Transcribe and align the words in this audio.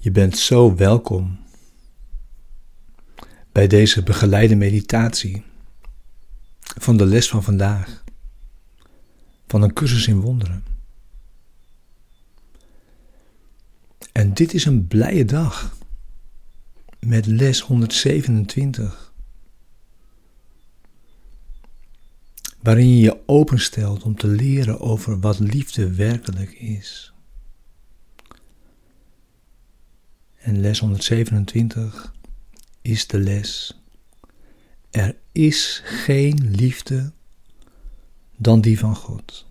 Je 0.00 0.10
bent 0.10 0.38
zo 0.38 0.74
welkom 0.74 1.38
bij 3.52 3.66
deze 3.66 4.02
begeleide 4.02 4.56
meditatie 4.56 5.44
van 6.60 6.96
de 6.96 7.06
les 7.06 7.28
van 7.28 7.42
vandaag, 7.42 8.04
van 9.46 9.62
een 9.62 9.72
cursus 9.72 10.06
in 10.06 10.20
wonderen. 10.20 10.64
En 14.12 14.34
dit 14.34 14.54
is 14.54 14.64
een 14.64 14.86
blije 14.86 15.24
dag 15.24 15.76
met 17.00 17.26
les 17.26 17.60
127, 17.60 19.12
waarin 22.60 22.88
je 22.88 23.00
je 23.00 23.20
openstelt 23.26 24.02
om 24.02 24.16
te 24.16 24.26
leren 24.26 24.80
over 24.80 25.20
wat 25.20 25.38
liefde 25.38 25.94
werkelijk 25.94 26.52
is. 26.52 27.12
En 30.38 30.60
les 30.60 30.78
127 30.78 32.14
is 32.82 33.06
de 33.06 33.18
les. 33.18 33.80
Er 34.90 35.16
is 35.32 35.82
geen 35.84 36.50
liefde 36.50 37.12
dan 38.36 38.60
die 38.60 38.78
van 38.78 38.96
God. 38.96 39.46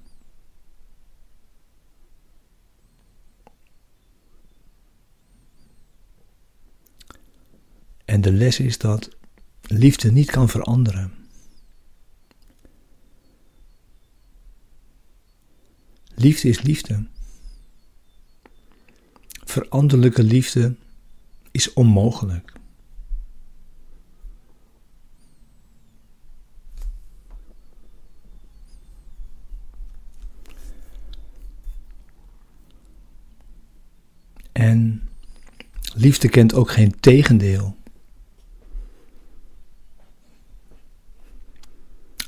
En 8.05 8.21
de 8.21 8.31
les 8.31 8.59
is 8.59 8.77
dat 8.77 9.09
liefde 9.61 10.11
niet 10.11 10.31
kan 10.31 10.49
veranderen. 10.49 11.13
Liefde 16.15 16.49
is 16.49 16.61
liefde. 16.61 17.07
Veranderlijke 19.47 20.23
liefde 20.23 20.75
is 21.51 21.73
onmogelijk. 21.73 22.53
En 34.51 35.09
liefde 35.93 36.29
kent 36.29 36.53
ook 36.53 36.71
geen 36.71 36.99
tegendeel. 36.99 37.75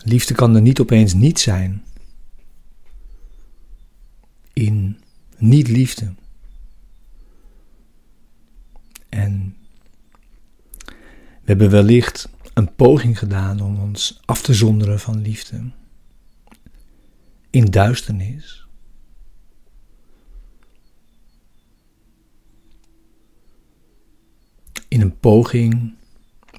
Liefde 0.04 0.34
kan 0.34 0.56
er 0.56 0.62
niet 0.62 0.80
opeens 0.80 1.14
niet 1.14 1.40
zijn. 1.40 1.84
In 4.54 5.00
niet-liefde. 5.38 6.14
En 9.10 9.58
we 10.86 11.46
hebben 11.46 11.70
wellicht 11.70 12.30
een 12.54 12.76
poging 12.76 13.20
gedaan 13.20 13.62
om 13.62 13.80
ons 13.80 14.20
af 14.26 14.42
te 14.42 14.54
zonderen 14.54 15.00
van 15.00 15.22
liefde. 15.22 15.72
In 17.50 17.66
duisternis. 17.66 18.68
In 24.88 25.02
een 25.02 25.20
poging 25.20 25.94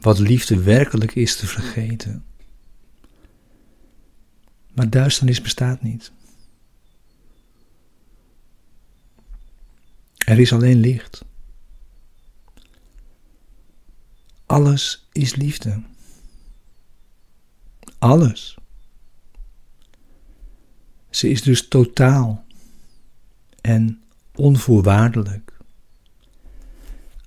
wat 0.00 0.18
liefde 0.18 0.62
werkelijk 0.62 1.14
is 1.14 1.36
te 1.36 1.46
vergeten. 1.46 2.24
Maar 4.74 4.90
duisternis 4.90 5.40
bestaat 5.40 5.82
niet. 5.82 6.12
Er 10.16 10.38
is 10.38 10.52
alleen 10.52 10.80
licht. 10.80 11.24
Alles 14.50 15.08
is 15.12 15.34
liefde. 15.34 15.82
Alles. 17.98 18.56
Ze 21.10 21.28
is 21.28 21.42
dus 21.42 21.68
totaal 21.68 22.44
en 23.60 24.02
onvoorwaardelijk. 24.34 25.58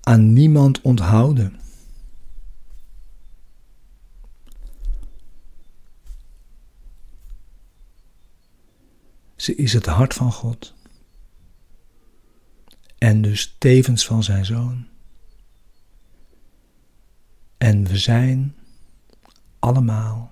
Aan 0.02 0.34
niemand 0.34 0.82
onthouden. 0.82 1.60
Ze 9.36 9.56
is 9.56 9.74
het 9.74 9.86
hart 9.86 10.14
van 10.14 10.32
God 10.32 10.74
en 12.98 13.22
dus 13.22 13.56
tevens 13.58 14.06
van 14.06 14.24
zijn 14.24 14.46
zoon. 14.46 14.93
En 17.63 17.85
we 17.85 17.97
zijn 17.97 18.56
allemaal, 19.59 20.31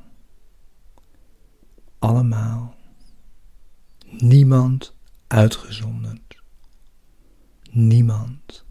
allemaal, 1.99 2.75
niemand 4.09 4.93
uitgezonderd, 5.27 6.41
niemand 7.69 8.65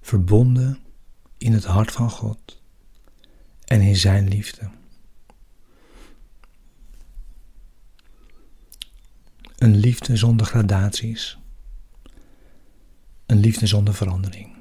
verbonden 0.00 0.78
in 1.38 1.52
het 1.52 1.64
hart 1.64 1.92
van 1.92 2.10
God 2.10 2.62
en 3.64 3.80
in 3.80 3.96
zijn 3.96 4.28
liefde. 4.28 4.70
Een 9.56 9.76
liefde 9.76 10.16
zonder 10.16 10.46
gradaties. 10.46 11.38
Een 13.26 13.38
liefde 13.38 13.66
zonder 13.66 13.94
verandering. 13.94 14.53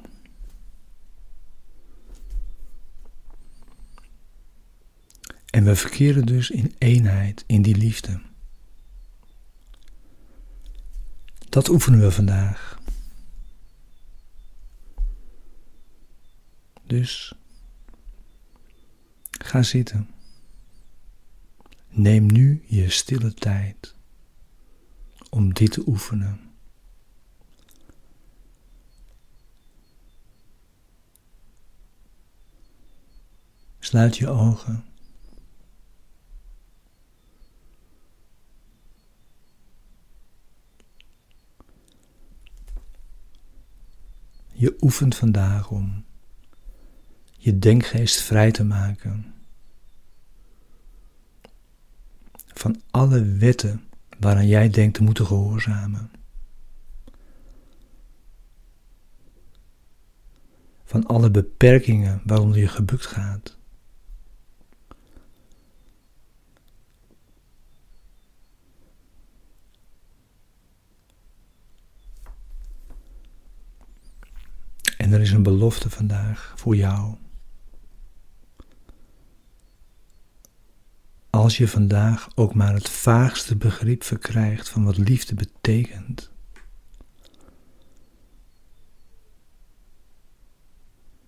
En 5.54 5.64
we 5.64 5.76
verkeren 5.76 6.26
dus 6.26 6.50
in 6.50 6.76
eenheid, 6.78 7.44
in 7.48 7.62
die 7.62 7.76
liefde. 7.76 8.22
Dat 11.50 11.70
oefenen 11.70 12.00
we 12.00 12.12
vandaag. 12.12 12.80
Dus 16.84 17.34
ga 19.32 19.64
zitten. 19.64 20.10
Neem 21.90 22.26
nu 22.26 22.64
je 22.68 22.90
stille 22.90 23.34
tijd 23.34 23.96
om 25.30 25.54
dit 25.54 25.72
te 25.72 25.84
oefenen. 25.88 26.40
Sluit 33.80 34.18
je 34.18 34.30
ogen. 34.30 34.93
Je 44.64 44.76
oefent 44.82 45.16
vandaag 45.16 45.70
om 45.70 46.06
je 47.38 47.60
denkgeest 47.60 48.22
vrij 48.22 48.52
te 48.52 48.64
maken 48.64 49.34
van 52.48 52.82
alle 52.92 53.24
wetten 53.24 53.84
waaraan 54.20 54.48
jij 54.48 54.70
denkt 54.70 54.96
te 54.96 55.04
moeten 55.04 55.26
gehoorzamen. 55.26 56.12
Van 60.84 61.06
alle 61.06 61.32
beperkingen 61.32 62.22
waaronder 62.26 62.58
je 62.58 62.68
gebukt 62.68 63.06
gaat. 63.06 63.58
En 75.04 75.12
er 75.12 75.22
is 75.22 75.32
een 75.32 75.44
belofte 75.44 75.90
vandaag 75.90 76.54
voor 76.56 76.76
jou. 76.76 77.16
Als 81.30 81.58
je 81.58 81.68
vandaag 81.68 82.30
ook 82.36 82.54
maar 82.54 82.74
het 82.74 82.90
vaagste 82.90 83.56
begrip 83.56 84.04
verkrijgt 84.04 84.70
van 84.70 84.84
wat 84.84 84.98
liefde 84.98 85.36
betekent, 85.36 86.32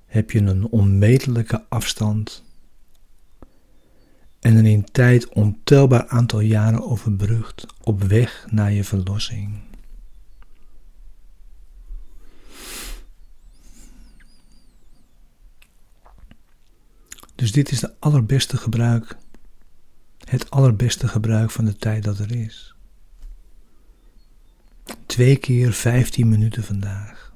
heb 0.05 0.31
je 0.31 0.39
een 0.39 0.67
onmetelijke 0.67 1.65
afstand 1.69 2.43
en 4.39 4.55
een 4.55 4.65
in 4.65 4.85
tijd 4.91 5.29
ontelbaar 5.29 6.07
aantal 6.07 6.39
jaren 6.39 6.89
overbrugd 6.89 7.65
op 7.81 8.03
weg 8.03 8.47
naar 8.49 8.71
je 8.71 8.83
verlossing. 8.83 9.74
Dus 17.35 17.51
dit 17.51 17.71
is 17.71 17.79
de 17.79 17.99
allerbeste 17.99 18.57
gebruik, 18.57 19.17
het 20.17 20.49
allerbeste 20.49 21.07
gebruik 21.07 21.51
van 21.51 21.65
de 21.65 21.75
tijd 21.75 22.03
dat 22.03 22.19
er 22.19 22.31
is. 22.31 22.75
Twee 25.05 25.37
keer 25.37 25.73
15 25.73 26.29
minuten 26.29 26.63
vandaag. 26.63 27.33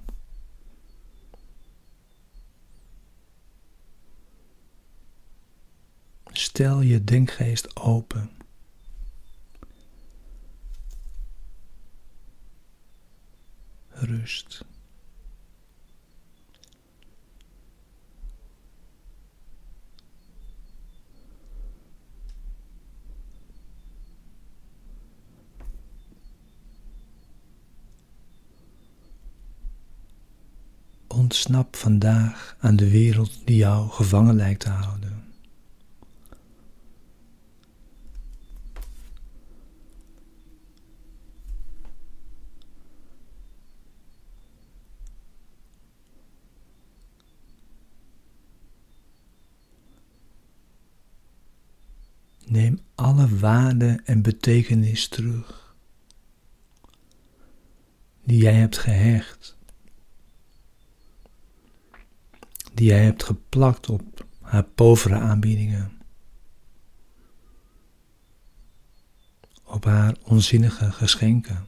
Stel 6.31 6.81
je 6.81 7.03
denkgeest 7.03 7.75
open. 7.75 8.29
Rust. 13.89 14.65
Ontsnap 31.29 31.75
vandaag 31.75 32.55
aan 32.59 32.75
de 32.75 32.89
wereld 32.89 33.41
die 33.45 33.55
jou 33.55 33.89
gevangen 33.89 34.35
lijkt 34.35 34.59
te 34.59 34.69
houden. 34.69 35.23
Neem 52.45 52.79
alle 52.95 53.37
waarde 53.37 54.01
en 54.05 54.21
betekenis 54.21 55.07
terug 55.07 55.75
die 58.23 58.41
jij 58.41 58.53
hebt 58.53 58.77
gehecht 58.77 59.57
die 62.79 62.87
jij 62.87 63.03
hebt 63.03 63.23
geplakt 63.23 63.89
op 63.89 64.25
haar 64.41 64.63
povere 64.63 65.15
aanbiedingen. 65.15 65.91
Op 69.63 69.83
haar 69.83 70.15
onzinnige 70.23 70.91
geschenken. 70.91 71.65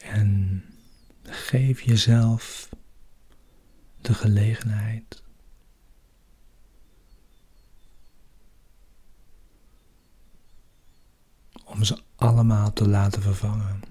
En 0.00 0.64
geef 1.22 1.80
jezelf 1.80 2.68
de 4.00 4.14
gelegenheid 4.14 5.24
om 11.66 11.84
ze 11.84 12.02
allemaal 12.16 12.72
te 12.72 12.88
laten 12.88 13.22
vervangen. 13.22 13.82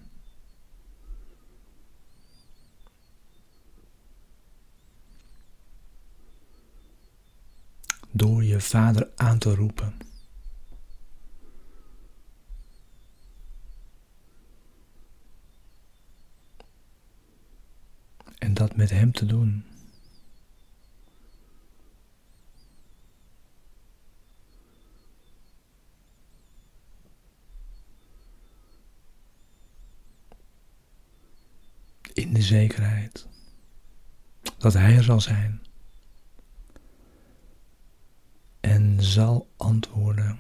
Door 8.12 8.44
je 8.44 8.62
vader 8.62 9.10
aan 9.16 9.38
te 9.38 9.56
roepen. 9.56 9.98
En 18.38 18.54
dat 18.54 18.76
met 18.76 18.90
hem 18.90 19.12
te 19.12 19.26
doen. 19.26 19.66
in 32.16 32.25
de 32.36 32.42
zekerheid 32.42 33.28
dat 34.58 34.74
Hij 34.74 34.96
er 34.96 35.04
zal 35.04 35.22
zijn 35.22 35.62
en 38.60 39.04
zal 39.04 39.50
antwoorden. 39.58 40.40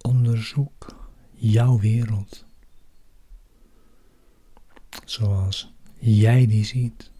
Onderzoek 0.00 0.96
jouw 1.32 1.78
wereld 1.78 2.44
zoals 5.04 5.72
jij 5.98 6.46
die 6.46 6.64
ziet. 6.64 7.10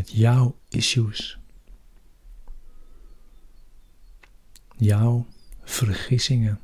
Met 0.00 0.10
jouw 0.10 0.56
issues, 0.68 1.38
jouw 4.76 5.26
vergissingen. 5.62 6.60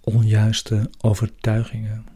Onjuiste 0.00 0.90
overtuigingen. 0.98 2.06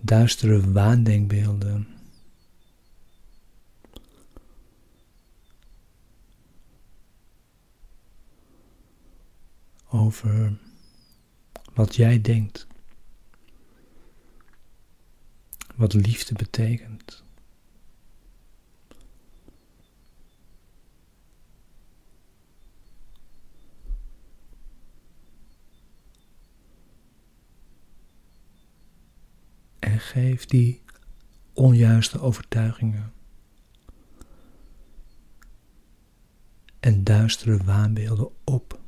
Duistere 0.00 0.72
waandenkbeelden. 0.72 1.95
Over 9.96 10.58
wat 11.74 11.96
jij 11.96 12.20
denkt. 12.20 12.66
Wat 15.74 15.92
liefde 15.92 16.34
betekent. 16.34 17.24
En 29.78 30.00
geef 30.00 30.44
die 30.44 30.82
onjuiste 31.52 32.20
overtuigingen 32.20 33.12
en 36.80 37.04
duistere 37.04 37.64
waanbeelden 37.64 38.30
op. 38.44 38.84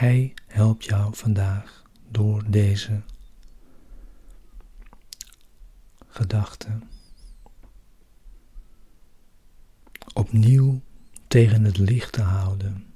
Hij 0.00 0.34
helpt 0.46 0.84
jou 0.84 1.16
vandaag 1.16 1.82
door 2.08 2.50
deze 2.50 3.02
gedachten 6.08 6.90
opnieuw 10.12 10.80
tegen 11.26 11.64
het 11.64 11.78
licht 11.78 12.12
te 12.12 12.22
houden. 12.22 12.94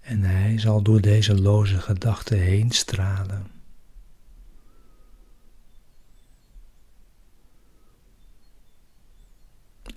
En 0.00 0.22
hij 0.22 0.58
zal 0.58 0.82
door 0.82 1.00
deze 1.00 1.40
loze 1.40 1.80
gedachten 1.80 2.38
heen 2.38 2.70
stralen. 2.70 3.50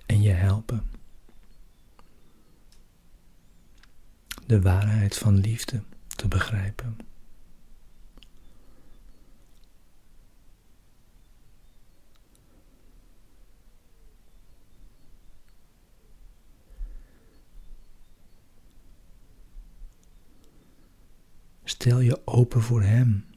En 0.06 0.22
je 0.22 0.32
helpen. 0.32 0.93
De 4.46 4.60
waarheid 4.60 5.16
van 5.16 5.36
liefde 5.36 5.82
te 6.16 6.28
begrijpen. 6.28 6.96
Stel 21.64 22.00
je 22.00 22.26
open 22.26 22.62
voor 22.62 22.82
Hem. 22.82 23.33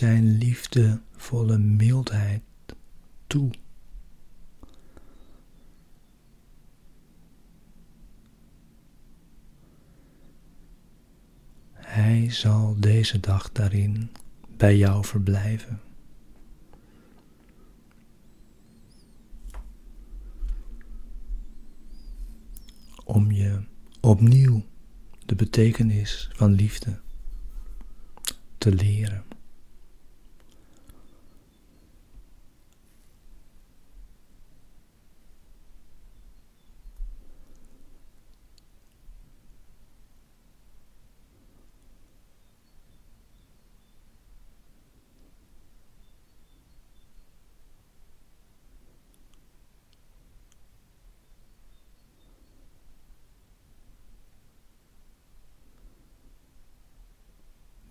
zijn 0.00 0.38
liefdevolle 0.38 1.58
mildheid 1.58 2.42
toe. 3.26 3.50
Hij 11.72 12.30
zal 12.30 12.76
deze 12.78 13.20
dag 13.20 13.52
daarin 13.52 14.10
bij 14.56 14.76
jou 14.76 15.04
verblijven. 15.04 15.80
Om 23.04 23.30
je 23.32 23.62
opnieuw 24.00 24.64
de 25.26 25.34
betekenis 25.34 26.30
van 26.32 26.52
liefde 26.52 27.00
te 28.58 28.74
leren. 28.74 29.24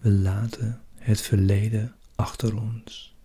We 0.10 0.16
laten 0.16 0.82
het 0.96 1.22
verleden 1.22 1.96
achter 2.16 2.56
ons. 2.62 3.16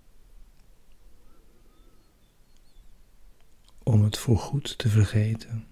Om 3.82 4.02
het 4.02 4.18
voorgoed 4.18 4.78
te 4.78 4.88
vergeten. 4.88 5.66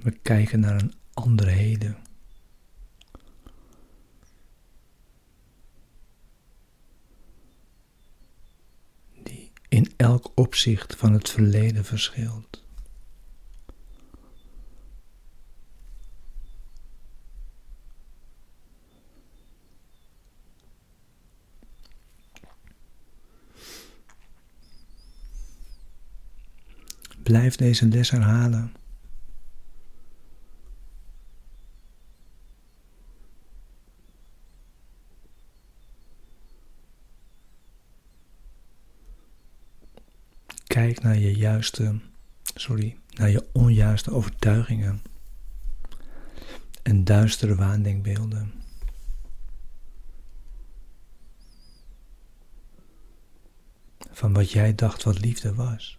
We 0.00 0.10
kijken 0.10 0.60
naar 0.60 0.80
een 0.80 0.94
andere 1.14 1.50
heden. 1.50 1.96
Die 9.22 9.52
in 9.68 9.92
elk 9.96 10.32
opzicht 10.34 10.96
van 10.96 11.12
het 11.12 11.30
verleden 11.30 11.84
verschilt. 11.84 12.65
Blijf 27.26 27.56
deze 27.56 27.86
les 27.86 28.10
herhalen. 28.10 28.72
Kijk 40.66 41.02
naar 41.02 41.16
je 41.16 41.36
juiste, 41.36 42.00
sorry, 42.54 42.96
naar 43.10 43.30
je 43.30 43.48
onjuiste 43.52 44.10
overtuigingen 44.10 45.02
en 46.82 47.04
duistere 47.04 47.54
waandenkbeelden. 47.54 48.52
Van 54.10 54.32
wat 54.32 54.50
jij 54.50 54.74
dacht 54.74 55.02
wat 55.02 55.20
liefde 55.20 55.54
was. 55.54 55.98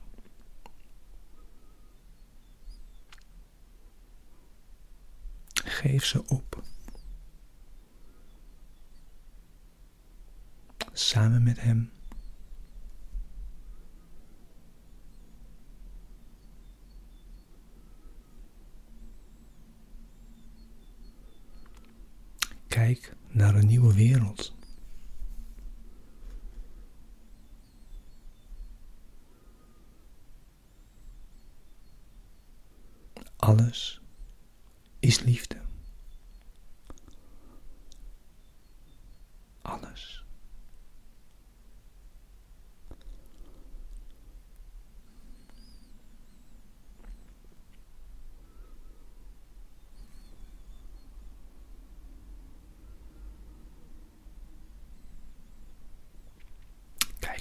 Geef 5.78 6.06
ze 6.06 6.24
op. 6.28 6.64
Samen 10.94 11.44
met 11.44 11.62
Hem. 11.62 11.92
Kijk 22.68 23.16
naar 23.28 23.56
een 23.56 23.68
nieuwe 23.68 23.94
wereld. 23.94 24.56
Alles 33.36 34.02
is 35.00 35.20
liefde. 35.20 35.66
Alles. 39.62 40.18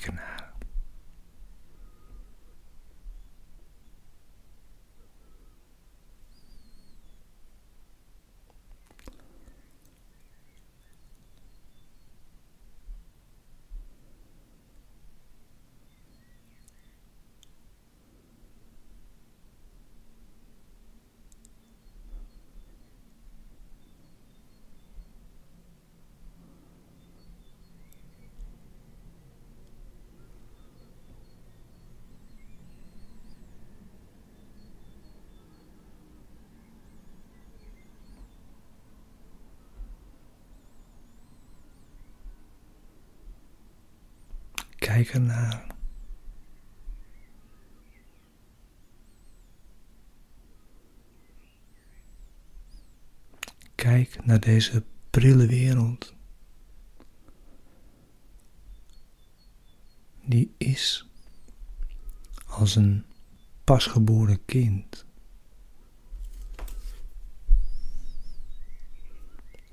Kijk 0.07 0.19
ernaar. 0.19 0.46
Kijk 53.75 54.25
naar 54.25 54.41
deze 54.41 54.85
prille 55.11 55.47
wereld. 55.47 56.15
Die 60.25 60.55
is 60.59 61.09
als 62.47 62.77
een 62.77 63.05
pasgeboren 63.65 64.45
kind. 64.45 65.05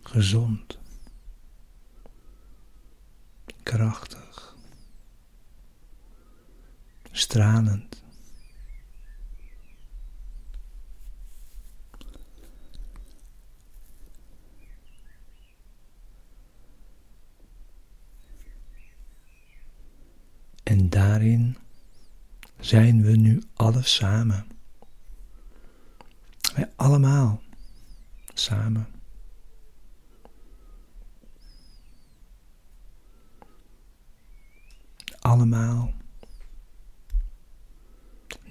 Gezond. 0.02 0.80
Krachtig. 3.64 4.53
Stralend. 7.16 8.04
En 20.64 20.90
daarin 20.90 21.58
zijn 22.60 23.02
we 23.02 23.12
nu 23.12 23.44
alle 23.54 23.82
samen. 23.82 24.46
Wij 26.56 26.72
allemaal 26.76 27.42
samen. 28.34 28.88
Allemaal. 35.20 35.94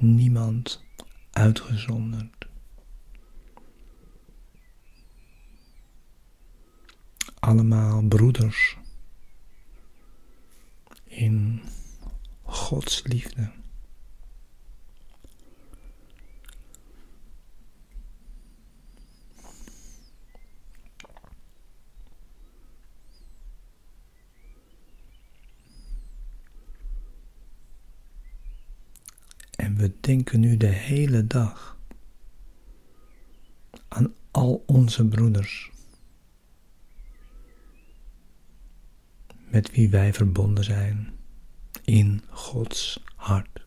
Niemand 0.02 0.85
uitgezonderd. 1.32 2.47
Allemaal 7.38 8.02
broeders 8.02 8.76
in 11.04 11.62
Gods 12.42 13.02
liefde. 13.04 13.52
En 29.62 29.76
we 29.76 29.92
denken 30.00 30.40
nu 30.40 30.57
de 30.57 30.66
hele 30.66 31.26
dag 31.26 31.78
aan 33.88 34.14
al 34.31 34.62
onze 34.66 35.09
broeders, 35.09 35.71
met 39.50 39.71
wie 39.71 39.90
wij 39.90 40.12
verbonden 40.12 40.64
zijn 40.64 41.12
in 41.85 42.23
Gods 42.28 43.02
hart, 43.16 43.66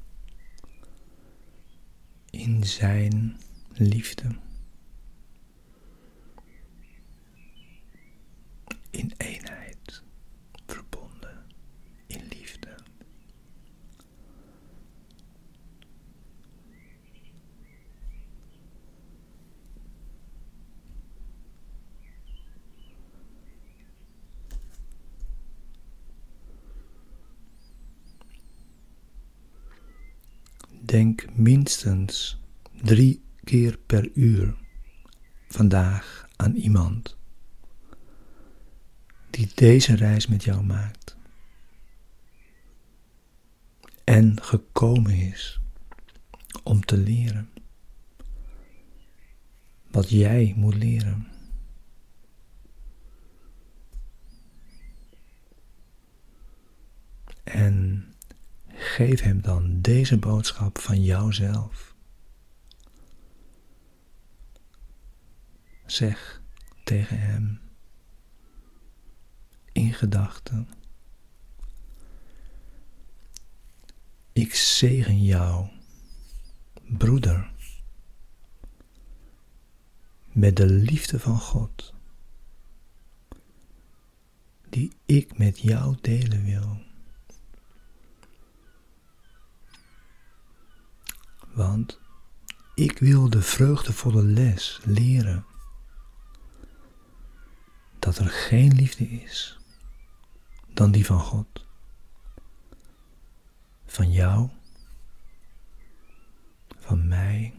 in 2.30 2.64
Zijn 2.64 3.38
liefde. 3.74 4.36
In 8.90 9.14
eenheid, 9.18 10.04
verbonden 10.66 11.46
in 12.08 12.28
liefde. 12.30 12.75
Denk 30.86 31.25
minstens 31.36 32.42
drie 32.82 33.24
keer 33.44 33.77
per 33.86 34.12
uur 34.13 34.56
vandaag 35.48 36.27
aan 36.36 36.56
iemand 36.56 37.18
die 39.30 39.51
deze 39.56 39.96
reis 39.96 40.27
met 40.27 40.44
jou 40.44 40.63
maakt 40.63 41.18
en 44.04 44.44
gekomen 44.44 45.13
is 45.15 45.60
om 46.63 46.86
te 46.86 46.98
leren 46.98 47.50
wat 49.92 50.10
jij 50.10 50.54
moet 50.56 50.75
leren. 50.75 51.27
En 57.44 58.06
geef 58.96 59.22
hem 59.22 59.42
dan 59.42 59.82
deze 59.82 60.18
boodschap 60.18 60.78
van 60.80 61.04
jouzelf. 61.04 61.96
Zeg 65.86 66.42
tegen 66.84 67.20
hem 67.20 67.60
in 69.72 69.94
gedachten. 69.94 70.68
Ik 74.34 74.56
zegen 74.56 75.24
jou, 75.24 75.68
broeder, 76.74 77.51
met 80.31 80.55
de 80.55 80.66
liefde 80.66 81.20
van 81.20 81.40
God, 81.40 81.94
die 84.70 84.92
ik 85.05 85.38
met 85.38 85.60
jou 85.60 85.98
delen 86.01 86.44
wil. 86.44 86.84
Want 91.55 92.00
ik 92.74 93.00
wil 93.00 93.29
de 93.29 93.41
vreugdevolle 93.41 94.24
les 94.24 94.79
leren 94.83 95.46
dat 98.00 98.18
er 98.18 98.29
geen 98.29 98.74
liefde 98.74 99.09
is 99.09 99.59
dan 100.74 100.91
die 100.91 101.05
van 101.05 101.20
God. 101.20 101.65
Van 103.85 104.11
jou, 104.11 104.50
van 106.79 107.07
mij, 107.07 107.53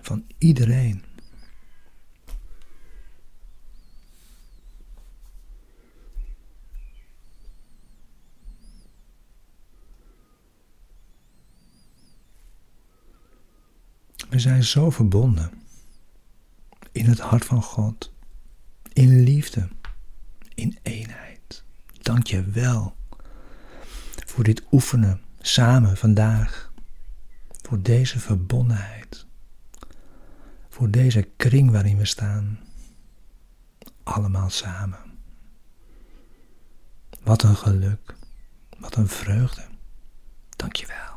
van 0.00 0.24
iedereen. 0.38 1.11
We 14.32 14.38
zijn 14.38 14.64
zo 14.64 14.90
verbonden 14.90 15.50
in 16.92 17.04
het 17.04 17.18
hart 17.18 17.44
van 17.44 17.62
God, 17.62 18.12
in 18.92 19.22
liefde, 19.22 19.68
in 20.54 20.78
eenheid. 20.82 21.64
Dank 22.02 22.26
je 22.26 22.42
wel 22.42 22.96
voor 24.26 24.44
dit 24.44 24.62
oefenen 24.70 25.20
samen 25.40 25.96
vandaag, 25.96 26.72
voor 27.62 27.82
deze 27.82 28.20
verbondenheid, 28.20 29.26
voor 30.68 30.90
deze 30.90 31.28
kring 31.36 31.70
waarin 31.70 31.96
we 31.96 32.06
staan, 32.06 32.58
allemaal 34.02 34.50
samen. 34.50 35.18
Wat 37.22 37.42
een 37.42 37.56
geluk, 37.56 38.14
wat 38.78 38.96
een 38.96 39.08
vreugde. 39.08 39.64
Dank 40.56 40.76
je 40.76 40.86
wel. 40.86 41.11